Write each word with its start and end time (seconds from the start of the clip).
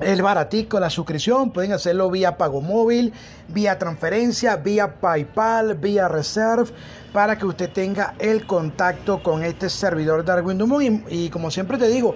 el 0.00 0.22
baratico, 0.22 0.80
la 0.80 0.90
suscripción, 0.90 1.50
pueden 1.50 1.72
hacerlo 1.72 2.10
vía 2.10 2.36
pago 2.36 2.60
móvil, 2.60 3.12
vía 3.48 3.78
transferencia, 3.78 4.56
vía 4.56 5.00
PayPal, 5.00 5.74
vía 5.76 6.08
Reserve, 6.08 6.70
para 7.12 7.38
que 7.38 7.46
usted 7.46 7.70
tenga 7.70 8.14
el 8.18 8.46
contacto 8.46 9.22
con 9.22 9.44
este 9.44 9.70
servidor 9.70 10.24
Darwin 10.24 10.58
Dumont. 10.58 11.06
Y, 11.10 11.26
y 11.26 11.30
como 11.30 11.50
siempre 11.50 11.78
te 11.78 11.88
digo, 11.88 12.14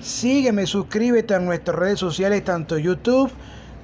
sígueme, 0.00 0.66
suscríbete 0.66 1.34
a 1.34 1.40
nuestras 1.40 1.78
redes 1.78 1.98
sociales, 1.98 2.42
tanto 2.44 2.78
YouTube, 2.78 3.30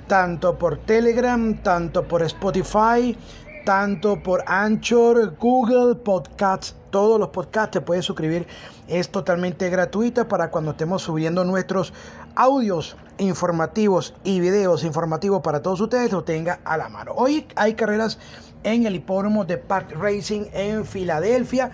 tanto 0.07 0.59
por 0.59 0.79
Telegram, 0.79 1.63
tanto 1.63 2.09
por 2.09 2.23
Spotify, 2.23 3.17
tanto 3.65 4.23
por 4.23 4.43
Anchor, 4.47 5.37
Google 5.39 5.95
Podcasts, 5.97 6.75
todos 6.91 7.19
los 7.19 7.31
podcasts 7.31 7.73
te 7.73 7.81
puedes 7.81 8.05
suscribir. 8.05 8.47
Es 8.89 9.11
totalmente 9.11 9.69
gratuita 9.71 10.29
para 10.29 10.51
cuando 10.51 10.73
estemos 10.73 11.03
subiendo 11.03 11.45
nuestros 11.45 11.93
audios 12.35 12.97
informativos 13.19 14.15
y 14.25 14.41
videos 14.41 14.85
informativos 14.85 15.43
para 15.43 15.63
todos 15.63 15.81
ustedes 15.81 16.13
lo 16.13 16.25
tenga 16.25 16.61
a 16.65 16.77
la 16.77 16.89
mano. 16.89 17.13
Hoy 17.15 17.47
hay 17.57 17.75
carreras 17.75 18.19
en 18.63 18.87
el 18.87 18.97
hipódromo 18.97 19.45
de 19.45 19.59
Park 19.59 19.93
Racing 19.99 20.47
en 20.53 20.85
Filadelfia 20.85 21.73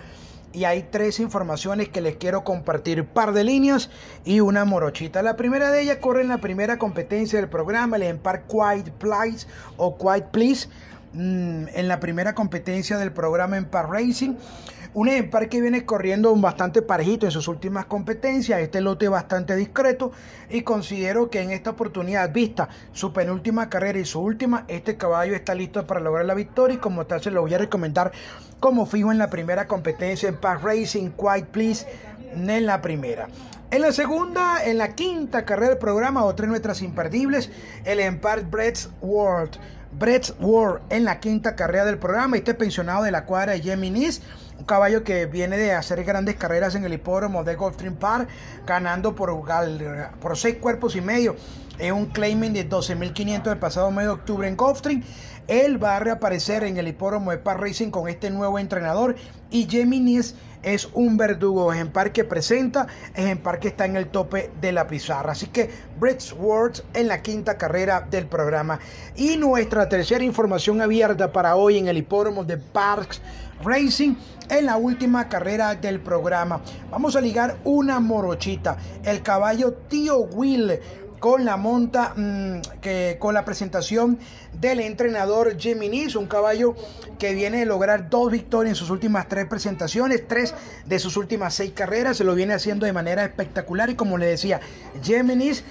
y 0.53 0.63
hay 0.65 0.87
tres 0.89 1.19
informaciones 1.19 1.89
que 1.89 2.01
les 2.01 2.15
quiero 2.15 2.43
compartir, 2.43 3.05
par 3.05 3.33
de 3.33 3.43
líneas 3.43 3.89
y 4.25 4.39
una 4.39 4.65
morochita. 4.65 5.21
La 5.21 5.35
primera 5.35 5.71
de 5.71 5.81
ellas 5.81 5.97
corre 5.97 6.21
en 6.21 6.29
la 6.29 6.39
primera 6.39 6.77
competencia 6.77 7.39
del 7.39 7.49
programa, 7.49 7.97
el 7.97 8.17
Park 8.17 8.45
Quiet 8.47 8.91
Place 8.93 9.45
o 9.77 9.97
Quiet 9.97 10.31
Please, 10.31 10.67
mm, 11.13 11.67
en 11.73 11.87
la 11.87 11.99
primera 11.99 12.33
competencia 12.33 12.97
del 12.97 13.11
programa 13.11 13.57
en 13.57 13.65
Park 13.65 13.89
Racing. 13.91 14.35
Un 14.97 15.09
Empar 15.09 15.47
que 15.47 15.61
viene 15.61 15.85
corriendo 15.85 16.35
bastante 16.37 16.81
parejito 16.81 17.27
en 17.27 17.31
sus 17.31 17.47
últimas 17.47 17.85
competencias, 17.85 18.59
este 18.61 18.81
lote 18.81 19.07
bastante 19.07 19.55
discreto 19.55 20.11
y 20.49 20.63
considero 20.63 21.29
que 21.29 21.39
en 21.39 21.51
esta 21.51 21.69
oportunidad, 21.69 22.33
vista 22.33 22.67
su 22.93 23.13
penúltima 23.13 23.69
carrera 23.69 23.99
y 23.99 24.05
su 24.05 24.19
última, 24.19 24.65
este 24.67 24.97
caballo 24.97 25.35
está 25.35 25.53
listo 25.53 25.85
para 25.85 25.99
lograr 25.99 26.25
la 26.25 26.33
victoria 26.33 26.77
y 26.77 26.79
como 26.79 27.05
tal 27.05 27.21
se 27.21 27.29
lo 27.29 27.41
voy 27.41 27.53
a 27.53 27.59
recomendar 27.59 28.11
como 28.59 28.87
fijo 28.87 29.11
en 29.11 29.19
la 29.19 29.29
primera 29.29 29.67
competencia 29.67 30.29
en 30.29 30.39
Racing, 30.41 31.11
Quiet 31.11 31.45
Please, 31.49 31.85
en 32.33 32.65
la 32.65 32.81
primera. 32.81 33.27
En 33.69 33.83
la 33.83 33.91
segunda, 33.91 34.65
en 34.65 34.79
la 34.79 34.95
quinta 34.95 35.45
carrera 35.45 35.69
del 35.69 35.77
programa, 35.77 36.25
otra 36.25 36.47
de 36.47 36.49
nuestras 36.49 36.81
imperdibles, 36.81 37.51
el 37.85 37.99
Empire 37.99 38.45
Brett's 38.49 38.89
World. 39.01 39.59
Brett's 39.91 40.33
World 40.39 40.81
en 40.89 41.05
la 41.05 41.19
quinta 41.19 41.55
carrera 41.55 41.85
del 41.85 41.97
programa. 41.97 42.37
Este 42.37 42.53
pensionado 42.53 43.03
de 43.03 43.11
la 43.11 43.25
cuadra 43.25 43.53
de 43.53 43.61
Geminis 43.61 44.21
un 44.57 44.65
caballo 44.65 45.03
que 45.03 45.25
viene 45.25 45.57
de 45.57 45.73
hacer 45.73 46.03
grandes 46.03 46.35
carreras 46.35 46.75
en 46.75 46.83
el 46.83 46.93
hipódromo 46.93 47.43
de 47.43 47.55
Gulfstream 47.55 47.95
Park, 47.95 48.27
ganando 48.65 49.15
por, 49.15 49.35
seis 50.35 50.55
cuerpos 50.59 50.95
y 50.95 51.01
medio. 51.01 51.35
Es 51.77 51.91
un 51.91 52.07
claiming 52.07 52.53
de 52.53 52.67
12.500 52.67 53.51
el 53.51 53.59
pasado 53.59 53.91
mes 53.91 54.05
de 54.05 54.11
octubre 54.11 54.47
en 54.47 54.57
Gulfstream. 54.57 55.03
Él 55.47 55.81
va 55.81 55.95
a 55.95 55.99
reaparecer 55.99 56.63
en 56.63 56.77
el 56.77 56.87
hipódromo 56.87 57.31
de 57.31 57.37
Park 57.37 57.61
Racing 57.61 57.89
con 57.89 58.09
este 58.09 58.29
nuevo 58.29 58.59
entrenador. 58.59 59.15
Y 59.49 59.67
Geminis 59.69 60.35
es 60.61 60.89
un 60.93 61.15
verdugo, 61.15 61.71
ejemplar 61.71 62.11
que 62.11 62.25
presenta, 62.25 62.87
ejemplar 63.15 63.59
que 63.59 63.69
está 63.69 63.85
en 63.85 63.95
el 63.95 64.07
tope 64.07 64.51
de 64.59 64.71
la 64.73 64.87
pizarra. 64.87 65.31
Así 65.31 65.47
que 65.47 65.69
Words 66.37 66.83
en 66.93 67.07
la 67.07 67.21
quinta 67.21 67.57
carrera 67.57 68.01
del 68.01 68.27
programa. 68.27 68.79
Y 69.15 69.37
nuestra 69.37 69.87
tercera 69.87 70.23
información 70.23 70.81
abierta 70.81 71.31
para 71.31 71.55
hoy 71.55 71.77
en 71.77 71.87
el 71.87 71.97
hipódromo 71.97 72.43
de 72.43 72.57
Parks 72.57 73.21
Racing 73.63 74.15
en 74.49 74.65
la 74.65 74.77
última 74.77 75.29
carrera 75.29 75.75
del 75.75 75.99
programa. 75.99 76.61
Vamos 76.91 77.15
a 77.15 77.21
ligar 77.21 77.57
una 77.63 77.99
morochita. 77.99 78.77
El 79.03 79.21
caballo 79.21 79.73
Tío 79.73 80.19
Will 80.19 80.79
con 81.19 81.45
la 81.45 81.57
monta, 81.57 82.13
mm, 82.15 82.61
que, 82.81 83.17
con 83.19 83.33
la 83.33 83.45
presentación 83.45 84.19
del 84.53 84.79
entrenador 84.79 85.59
Geminis, 85.59 86.15
un 86.15 86.27
caballo 86.27 86.75
que 87.19 87.33
viene 87.33 87.63
a 87.63 87.65
lograr 87.65 88.09
dos 88.09 88.31
victorias 88.31 88.71
en 88.71 88.75
sus 88.75 88.89
últimas 88.89 89.27
tres 89.27 89.45
presentaciones, 89.47 90.27
tres 90.27 90.53
de 90.85 90.99
sus 90.99 91.17
últimas 91.17 91.53
seis 91.53 91.71
carreras, 91.73 92.17
se 92.17 92.23
lo 92.23 92.35
viene 92.35 92.53
haciendo 92.53 92.85
de 92.85 92.93
manera 92.93 93.23
espectacular 93.23 93.89
y 93.89 93.95
como 93.95 94.17
le 94.17 94.27
decía, 94.27 94.59
Geminis 95.03 95.63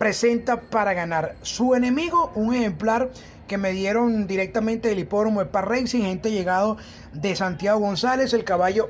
presenta 0.00 0.62
para 0.62 0.94
ganar. 0.94 1.36
Su 1.42 1.74
enemigo, 1.74 2.32
un 2.34 2.54
ejemplar 2.54 3.10
que 3.46 3.58
me 3.58 3.72
dieron 3.72 4.26
directamente 4.26 4.88
del 4.88 5.00
hipódromo 5.00 5.40
de 5.40 5.46
Par 5.46 5.68
Racing, 5.68 6.00
gente 6.00 6.30
llegado 6.30 6.78
de 7.12 7.36
Santiago 7.36 7.80
González, 7.80 8.32
el 8.32 8.44
caballo 8.44 8.88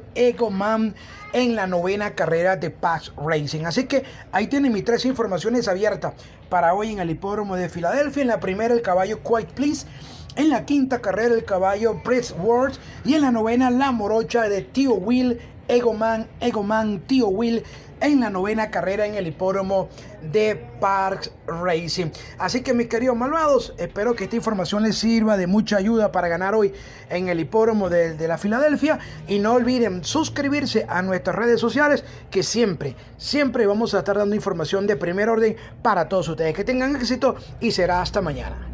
Man 0.53 0.94
en 1.32 1.56
la 1.56 1.66
novena 1.66 2.12
carrera 2.12 2.54
de 2.54 2.71
Pass 2.71 3.12
Racing. 3.16 3.65
Así 3.65 3.87
que 3.87 4.04
ahí 4.31 4.47
tienen 4.47 4.72
mis 4.72 4.84
tres 4.84 5.04
informaciones 5.04 5.66
abiertas 5.66 6.15
para 6.48 6.75
hoy 6.75 6.93
en 6.93 7.00
el 7.00 7.10
hipódromo 7.10 7.56
de 7.56 7.69
Filadelfia. 7.69 8.22
En 8.22 8.28
la 8.28 8.39
primera, 8.39 8.72
el 8.72 8.80
caballo 8.80 9.18
Quiet 9.24 9.48
Please. 9.48 9.89
En 10.36 10.48
la 10.48 10.65
quinta 10.65 11.01
carrera, 11.01 11.34
el 11.34 11.45
caballo 11.45 12.04
Press 12.04 12.36
Words. 12.39 12.78
Y 13.04 13.15
en 13.15 13.22
la 13.22 13.33
novena, 13.33 13.68
la 13.68 13.91
morocha 13.91 14.48
de 14.48 14.63
Tío 14.63 14.95
Will, 14.95 15.41
Egoman, 15.71 16.27
Egoman, 16.41 17.01
Tío 17.07 17.28
Will 17.28 17.63
en 18.01 18.21
la 18.21 18.31
novena 18.31 18.71
carrera 18.71 19.07
en 19.07 19.15
el 19.15 19.27
hipódromo 19.28 19.89
de 20.33 20.57
Parks 20.81 21.31
Racing. 21.47 22.07
Así 22.39 22.63
que 22.63 22.75
mis 22.75 22.89
queridos 22.89 23.17
malvados, 23.17 23.72
espero 23.78 24.15
que 24.15 24.25
esta 24.25 24.37
información 24.37 24.83
les 24.83 24.99
sirva 24.99 25.37
de 25.37 25.47
mucha 25.47 25.77
ayuda 25.77 26.11
para 26.11 26.27
ganar 26.27 26.55
hoy 26.55 26.72
en 27.09 27.28
el 27.28 27.39
hipódromo 27.39 27.89
de, 27.89 28.17
de 28.17 28.28
la 28.28 28.37
Filadelfia. 28.37 28.99
Y 29.28 29.39
no 29.39 29.53
olviden 29.53 30.03
suscribirse 30.03 30.87
a 30.89 31.03
nuestras 31.03 31.37
redes 31.37 31.61
sociales, 31.61 32.05
que 32.31 32.43
siempre, 32.43 32.97
siempre 33.16 33.66
vamos 33.66 33.95
a 33.95 33.99
estar 33.99 34.16
dando 34.16 34.34
información 34.34 34.89
de 34.89 34.97
primer 34.97 35.28
orden 35.28 35.57
para 35.83 36.09
todos 36.09 36.28
ustedes. 36.28 36.55
Que 36.55 36.65
tengan 36.65 36.97
éxito 36.97 37.37
y 37.61 37.71
será 37.71 38.03
hasta 38.03 38.21
mañana. 38.21 38.66